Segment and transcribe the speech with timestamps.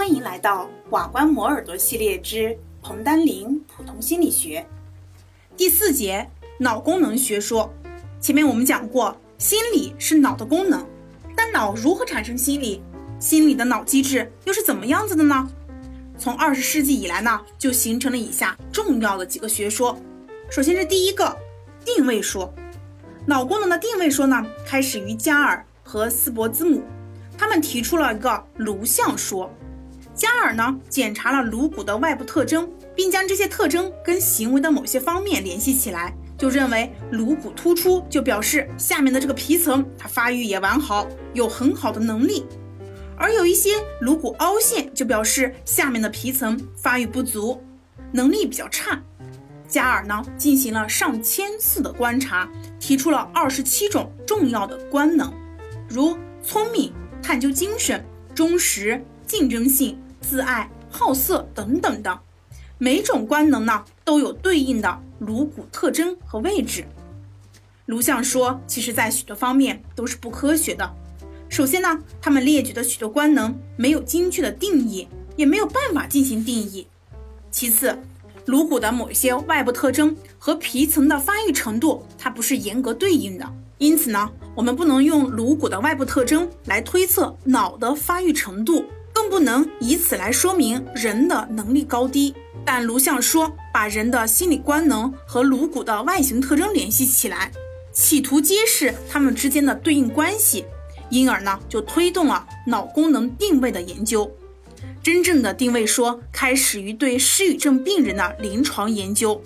[0.00, 4.66] 欢迎来到瓦官磨耳朵系列之彭丹林普通心理学
[5.58, 6.26] 第四节
[6.58, 7.70] 脑功能学说。
[8.18, 10.86] 前面我们讲过，心理是脑的功能，
[11.36, 12.80] 但脑如何产生心理？
[13.18, 15.46] 心理的脑机制又是怎么样子的呢？
[16.16, 19.94] 从二十世纪以来呢，就形成了以下重要的几个学说。
[20.50, 21.36] 首先是第一个
[21.84, 22.50] 定位说，
[23.26, 26.82] 脑功能的定位说呢，开始于加尔和斯伯兹姆，
[27.36, 29.52] 他们提出了一个颅相说。
[30.14, 42.44] 加尔呢，检查了颅骨的外部特征，并将这些特征跟行为的某些方面联系起来，就认为颅骨突出就表示下面的这个皮层它发育也完好，有很好的能力；
[43.16, 43.70] 而有一些
[44.00, 47.62] 颅骨凹陷，就表示下面的皮层发育不足，
[48.12, 49.00] 能力比较差。
[49.66, 55.32] 加尔呢，进行了上千次的观察，提出了二十七种重要的官能，
[55.88, 56.92] 如聪明、
[57.22, 58.04] 探究精神、
[58.34, 59.96] 忠实、竞争性。
[60.20, 62.20] 自爱、好色等等的，
[62.76, 66.84] 每种官能呢都有对应的颅骨特征和位置。
[67.86, 70.94] 颅相说其实在许多方面都是不科学的。
[71.48, 76.86] 首先呢，他们列举的许多官能没有精确的定义，也没有办法进行定义。
[77.50, 77.98] 其次，
[78.44, 83.50] 颅骨的某些外部特征和皮层的发育程度，它不是严格对应的。
[83.78, 88.84] 因此呢，我们不能用颅骨的外部特征来推测脑的发育程度。
[89.30, 97.52] 不能以此来说明人的能力高低，但颅相说把人的心理官能和颅骨的外形特征联系起来，
[97.92, 100.64] 企图揭示它们之间的对应关系，
[101.10, 104.28] 因而呢就推动了脑功能定位的研究。
[105.00, 109.40] 真正的定位说开始于对失语症病人的临床研究。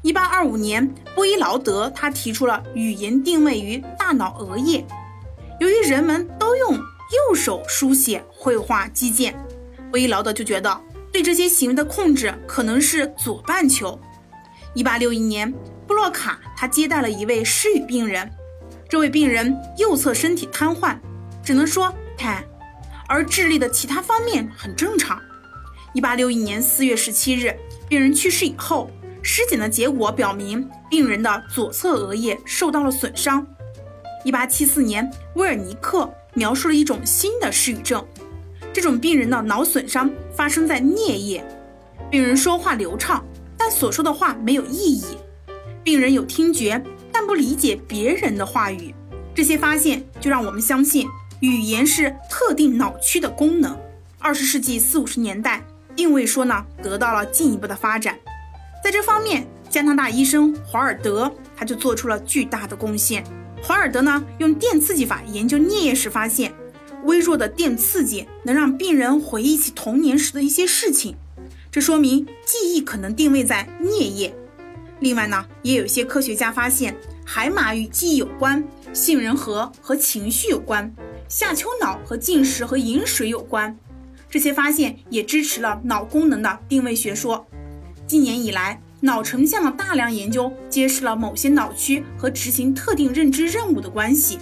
[0.00, 4.82] 一八二五年，布伊劳德他提出了语言定位于大脑额叶，
[5.60, 6.80] 由于人们都用。
[7.10, 9.34] 右手书写、绘画、击剑，
[9.90, 10.80] 布伊劳德就觉得
[11.12, 14.00] 对这些行为的控制可能是左半球。
[14.74, 15.52] 一八六一年，
[15.86, 18.30] 布洛卡他接待了一位失语病人，
[18.88, 20.96] 这位病人右侧身体瘫痪，
[21.42, 22.44] 只能说瘫，
[23.08, 25.20] 而智力的其他方面很正常。
[25.92, 27.52] 一八六一年四月十七日，
[27.88, 28.88] 病人去世以后，
[29.20, 33.44] 尸检的结果表明病人的左侧额叶受到了损伤。
[34.24, 36.08] 一八七四年，威尔尼克。
[36.34, 38.04] 描述了一种新的失语症，
[38.72, 41.44] 这种病人的脑损伤发生在颞叶，
[42.10, 43.24] 病人说话流畅，
[43.56, 45.04] 但所说的话没有意义。
[45.82, 48.94] 病人有听觉，但不理解别人的话语。
[49.34, 51.08] 这些发现就让我们相信
[51.40, 53.76] 语言是特定脑区的功能。
[54.18, 55.64] 二十世纪四五十年代，
[55.96, 58.18] 定位说呢得到了进一步的发展，
[58.84, 63.24] 在这方面，加拿大医生华尔德他就做出了巨大的贡献。
[63.62, 66.52] 华尔德呢，用电刺激法研究颞叶时发现，
[67.04, 71.14] 微弱的电刺激能让病人回忆起童年时的一些事情，
[71.70, 74.34] 这说明记忆可能定位在颞叶。
[75.00, 78.62] 另外呢，也有些科学家发现，海马与记忆有关，
[78.92, 80.92] 杏仁核和情绪有关，
[81.28, 83.76] 下丘脑和进食和饮水有关。
[84.28, 87.46] 这些发现也支持了脑功能的定位学说。
[88.06, 88.80] 近年以来。
[89.02, 94.38] 脑成像的大量研究揭示了某些脑区和执行特定认知任务的关系，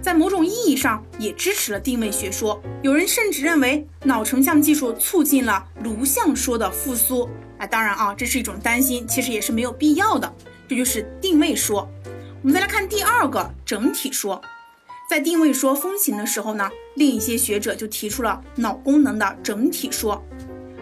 [0.00, 2.62] 在某种意义上也支持了定位学说。
[2.82, 7.28] 有人甚至认为脑成像技术促进了颅相说的复苏。
[7.58, 10.32] 啊，当然啊，这是一种担心，其实也是没有必要的。
[10.68, 11.88] 这就是定位说。
[12.42, 14.40] 我们再来看第二个整体说，
[15.10, 20.22] 在定位说风行的时候呢，另一些学者就提出了脑功能的整体说。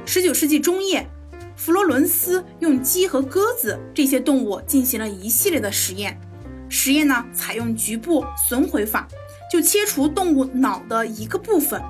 [0.04, 1.08] 十九世纪中叶。
[1.56, 6.20] 弗罗伦斯用鸡和鸽子这些动物进行了一系列的实验，
[6.69, 9.06] 实验呢采用局部损毁法，
[9.50, 11.81] 就切除动物脑的一个部分，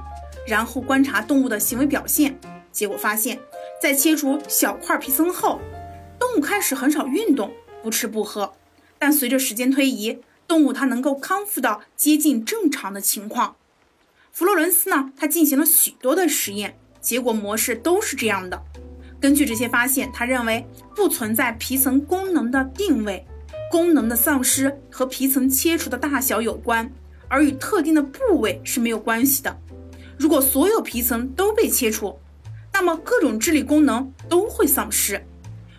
[0.46, 2.38] 然后观察动物的行为表现。
[2.70, 3.40] 结果发现，
[3.80, 5.60] 在切除小块皮层后，
[6.18, 8.52] 动物开始很少运动，不吃不喝，
[8.98, 13.56] 但随着时间推移，动物它能够康复到接近正常的情况。
[14.30, 18.62] 弗洛伦斯呢，他进行了许多的实验，结果模式都是这样的。
[19.24, 23.26] 根据这些发现，他认为不存在皮层功能的定位，
[23.70, 26.92] 功能的丧失和皮层切除的大小有关，
[27.26, 29.58] 而与特定的部位是没有关系的。
[30.18, 32.20] 如果所有皮层都被切除，
[32.70, 35.16] 那么各种智力功能都会丧失；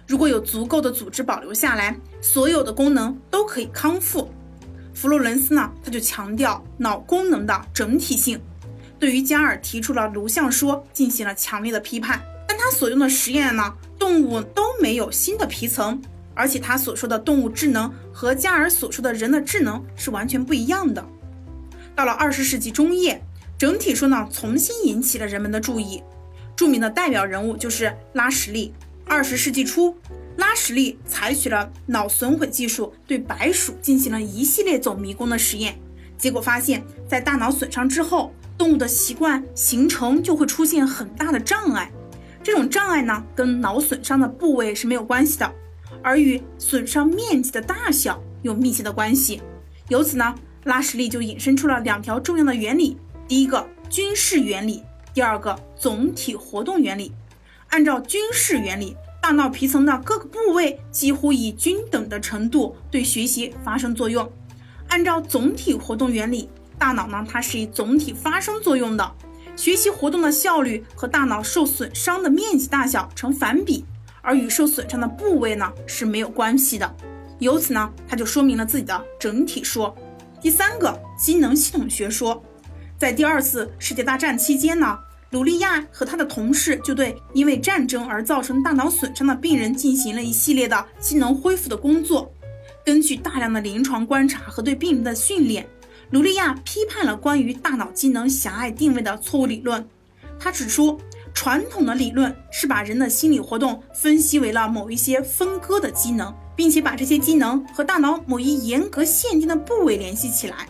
[0.08, 4.28] 如果有足够的组织保留下来，所有的功能都可以康复。
[4.92, 8.42] 弗洛伦斯呢，他就强调脑功能的整体性，
[8.98, 12.20] 对于加尔提出了颅相说进行了强烈的批判。
[12.48, 16.02] 但他所用的实验呢，动物都没有新的皮层，
[16.34, 21.06] 而且他所说的动物智能和加尔所说的人的智能是完全不一样的。
[21.96, 23.22] 到了二十世纪中叶，
[23.58, 26.04] 整体说呢重新引起了人们的注意。
[26.56, 28.74] 著名的代表人物就是拉什利。
[29.08, 29.96] 二十世纪初，
[30.38, 35.78] 拉什利采取了脑损毁技术，对白鼠进行了一系列走迷宫的实验，
[36.18, 41.92] 结果发现，在大脑损伤之后，动物的习惯形成就会出现很大的障碍。
[42.46, 45.52] 这种障碍呢，跟脑损伤的部位是没有关系的，
[46.04, 49.42] 而与损伤面积的大小有密切的关系。
[49.88, 52.98] 由此呢，拉什利就引申出了两条重要的原理：
[53.28, 57.12] 第一个，军事原理；第二个，总体活动原理。
[57.70, 64.32] 按照军事原理，大脑皮层的各个部位几乎以均等的程度对学习发生作用。
[64.90, 66.48] 按照总体活动原理，
[66.78, 69.12] 大脑呢它是以总体发生作用的，
[69.56, 73.86] 学习活动的效率和大脑受损伤的面积大小成反比，
[74.22, 76.96] 而与受损伤的部位呢是没有关系的。
[77.40, 79.96] 由此呢，它就说明了自己的整体说。
[80.42, 82.44] 第三个机能系统学说，
[82.98, 85.00] 在第二次世界大战期间呢。
[85.32, 92.32] 鲁利亚和他的同事就对因为战争而造成大脑损伤的病人进行了一系列的机能恢复的工作。
[92.86, 95.68] 根据大量的临床观察和对病人的训练，
[96.12, 99.88] 卢利亚批判了关于大脑机能狭隘定位的错误理论。
[100.40, 101.00] 他指出，
[101.34, 110.68] 传统的理论是把人的心理活动分析为了某一些分割的机能，并且把这些机能和大脑某一严格限定的部位联系起来。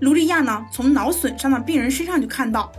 [0.00, 2.72] 卢利亚呢，从脑损伤的病人身上就看到。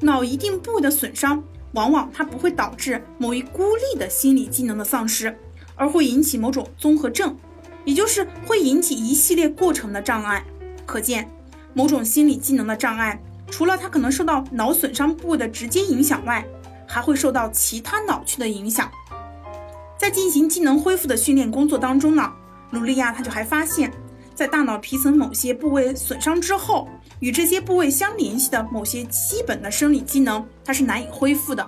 [0.00, 1.42] 脑一定部位的损伤，
[1.72, 5.36] 往往它不会导致某一孤立的心理机能的丧失，
[5.76, 7.36] 而会引起某种综合症，
[7.84, 10.44] 也就是会引起一系列过程的障碍。
[10.86, 11.30] 可见，
[11.74, 13.20] 某种心理机能的障碍，
[13.50, 16.44] 除了它可能受到脑损伤部位的直接影响外，
[16.86, 18.90] 还会受到其他脑区的影响。
[19.98, 22.32] 在进行机能恢复的训练工作当中呢，
[22.70, 23.92] 努利亚他就还发现。
[24.34, 26.88] 在大脑皮层某些部位损伤之后，
[27.20, 31.64] 与这些部位相联系的某些基本的生理机能，它是难以恢复的。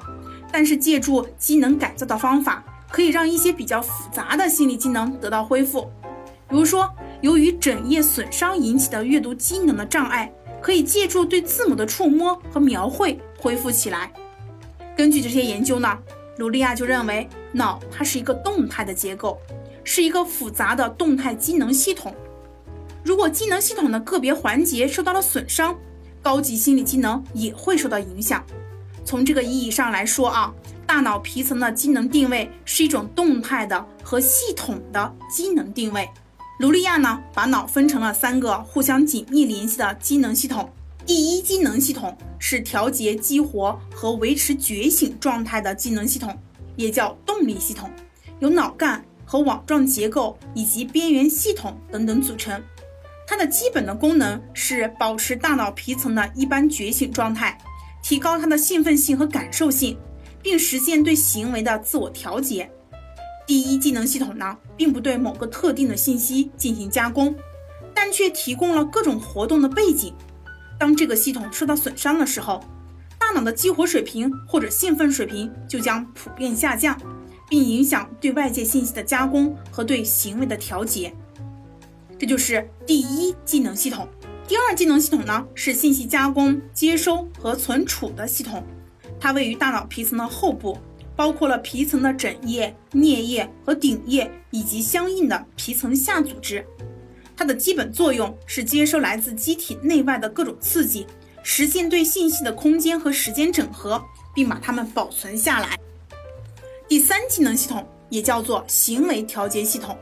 [0.50, 5.90] 但是借助机能改造的方法，可以让一些比较复杂的心理机能得到恢复。
[6.48, 6.90] 比如说，
[7.24, 10.30] 由于枕叶损伤引起的阅读机能的障碍，
[10.60, 14.12] 可以借助对字母的触摸和描绘恢复起来。
[14.94, 15.98] 根据这些研究呢，
[16.36, 19.38] 鲁利亚就认为脑它是一个动态的结构，
[19.84, 22.14] 是一个复杂的动态机能系统。
[23.02, 25.74] 如果机能系统的个别环节受到了损伤，
[26.22, 28.44] 高级心理机能也会受到影响。
[29.02, 30.52] 从这个意义上来说啊，
[30.86, 36.06] 大脑皮层的机能定位是一种动态的和系统的机能定位。
[36.58, 40.70] 卢利亚呢，把脑分成了三个互相紧密联系的机能系统。
[41.04, 46.36] 第一机能系统是调节激活和维持觉醒状态的机能系统，
[46.76, 47.90] 也叫动力系统，
[48.38, 52.62] 由脑干和网状结构以及边缘系统等等组成。
[53.26, 57.58] 它的基本的功能是保持大脑皮层的一般觉醒状态，
[58.00, 59.98] 提高它的兴奋性和感受性，
[60.40, 62.70] 并实现对行为的自我调节。
[63.46, 67.34] 第一技能系统呢，并不对某个特定的信息进行加工，
[67.92, 70.14] 但却提供了各种活动的背景。
[70.78, 72.64] 当这个系统受到损伤的时候，
[73.18, 76.98] 大脑的激活水平或者兴奋水平就将普遍下降，
[77.48, 81.14] 并影响对外界信息的加工和对行为的调节。
[82.18, 84.08] 这就是第一技能系统。
[84.46, 88.62] 第二技能系统呢，是信息加工、接收和存储的系统。
[89.18, 90.78] 它位于大脑皮层的后部，
[91.16, 96.64] 包括了皮层的枕叶、颞叶和顶叶以及相应的皮层下组织。
[97.36, 101.06] 它的基本作用是接收来自机体内外的各种刺激，
[101.42, 104.02] 实现对信息的空间和时间整合，
[104.34, 105.78] 并把它们保存下来。
[106.86, 109.98] 第三技能系统也叫做行为调节系统。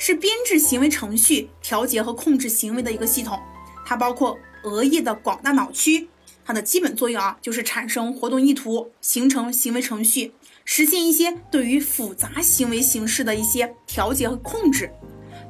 [0.00, 3.36] 是编制行为程序、调节和控制行为的一个系统，
[3.84, 6.08] 它包括额叶的广大脑区。
[6.44, 10.32] 它的基本作用啊，就是产生活动意图，形成行为程序，
[10.70, 14.92] 实现一些对于复杂行为形式的一些调节和控制。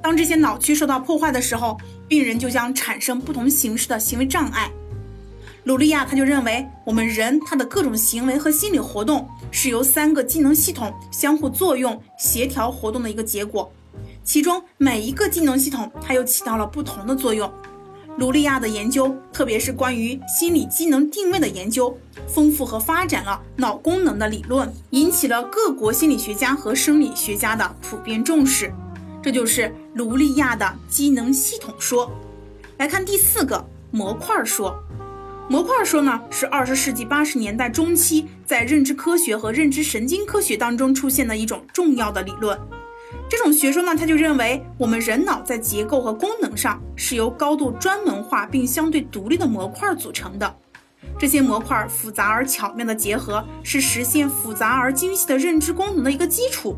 [0.00, 4.70] 当这些脑区受到破坏的时候，病人就将产生不同形式的行为障碍。
[5.64, 13.72] 鲁利亚他就认为，我们人他的各种行为和心理活动是由三个机能系统相互作用、协调活动的一个结果。
[14.22, 17.52] 其中每一个技能系统，它又起到了不同的作用。
[18.18, 21.96] 卢利亚的研究，特别是关于心理机能定位的研究，
[22.26, 28.72] 丰富和发展了脑功能的理论，引起了各国心理学家和生理学家的普遍重视。
[29.22, 32.10] 这就是卢利亚的机能系统说。
[32.78, 34.76] 来看第四个模块说。
[35.48, 42.58] 模块说呢，是二十世纪八十年代中期在认知科学和认知神经科学当中出现的一种重要的理论。
[43.28, 50.56] 这种学说呢，他就认为我们人脑在结构和功能上是由高度专门化并相对独立的模块组成的。
[51.18, 56.76] 这些模块复杂而巧妙的结合，是实现复杂而精细的认知功能的一个基础。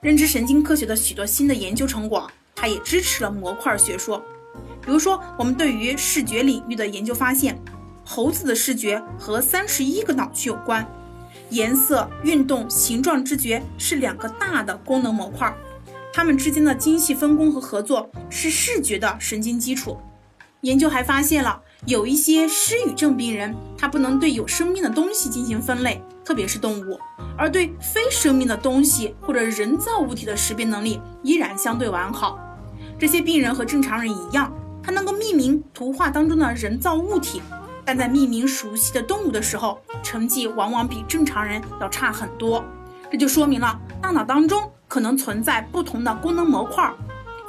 [0.00, 4.18] 认知神经科学的许多新的研究成果，它也支持了模块学说。
[4.80, 7.60] 比如说，我们对于视觉领域的研究发现，
[8.04, 10.86] 猴子的视觉和三十一个脑区有关，
[11.50, 15.52] 颜色、运动、形状知觉是两个大的功能模块，
[16.16, 19.98] 他们之间的精细分工和合作是视觉的神经基础。
[20.62, 21.60] 研究还发现了。
[21.84, 26.98] 有一些失语症病人，他不能对有生命的东西进行分类，特别是动物，
[27.36, 32.38] 而对非生命的东西或者人造物体的识别能力依然相对完好。
[32.98, 34.50] 这些病人和正常人一样，
[34.82, 37.42] 他能够命名图画当中的人造物体，
[37.84, 42.64] 但在命名熟悉的动物的时候，成绩往往比正常人要差很多。
[43.12, 46.92] 这就说明了大脑当中可能存在不同的功能模块，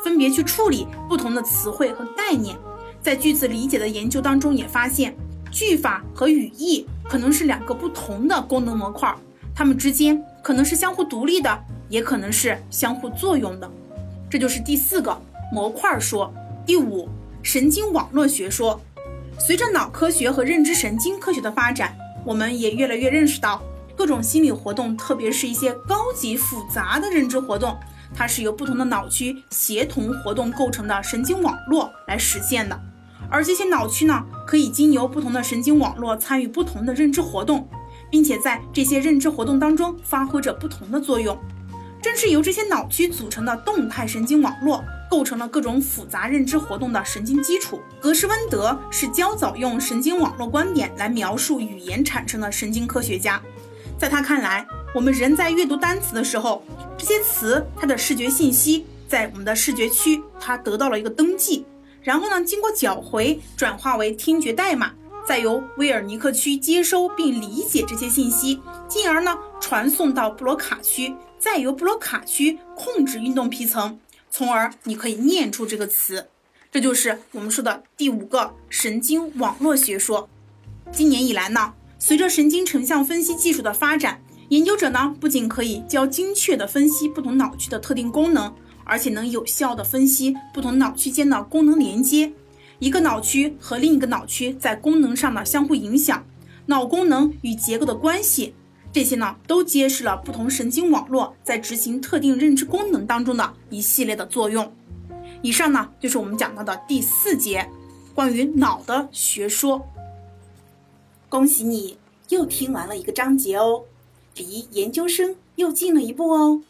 [0.04, 2.58] 分别去处理不同的词汇和概念。
[3.02, 5.16] 在句子理解的研究当中，也发现
[5.52, 9.14] 句法和语义可能是两个不同的功能模块，
[9.56, 13.70] 它们之间可能是相互独立的，也可能是相互作用的。
[14.30, 15.18] 这就是第四个
[15.54, 16.34] 模块说。
[16.66, 17.08] 第五，
[17.42, 18.80] 神经网络学说。
[19.40, 23.62] 随着脑科学和认知神经科学的发展，我们也越来越认识到，
[23.98, 27.76] 各种心理活动，特别是一些高级复杂的认知活动，
[28.14, 32.80] 它是由不同的脑区协同活动构成的神经网络来实现的。
[33.28, 37.68] 而这些脑区呢，可以经由不同的神经网络参与不同的认知活动，
[38.12, 41.36] 并且在这些认知活动当中发挥着不同的作用。
[42.00, 47.82] 正是由这些脑区组成的动态神经网络，构成了各种复杂认知活动的神经基础。
[48.00, 53.42] 格什温德是较早用神经网络观点来描述语言产生的神经科学家。
[53.98, 56.64] 在他看来，我们人在阅读单词的时候，
[56.98, 61.66] 这些词它的视觉信息在我们的视觉区，它得到了一个登记。
[62.04, 64.94] 然后呢，经过缴回转化为听觉代码，
[65.28, 74.00] 再由威尔尼克区接收并理解这些信息，进而呢传送到布罗卡区，再由布罗卡区控制运动皮层，
[74.30, 76.28] 从而你可以念出这个词。
[76.72, 80.30] 这就是我们说的第五个神经网络学说。
[80.92, 88.54] 今年以来呢，随着神经成像分析技术的发展，研究者呢不仅可以较精确地分析不同脑区的特定功能。
[88.90, 92.32] 而且能有效地分析不同脑区间的功能连接，
[92.80, 96.26] 一个脑区和另一个脑区在功能上的相互影响，
[96.68, 98.56] 脑功能与结构的关系，
[98.94, 104.74] 这些呢都揭示了不同神经网络在执行特定认知功能当中的一系列的作用。
[105.42, 107.70] 以上呢就是我们讲到的第四节
[108.16, 109.86] 关于脑的学说。
[111.30, 111.98] 恭喜你
[112.30, 113.84] 又听完了一个章节哦，
[114.36, 116.62] 离研究生又近了一步哦。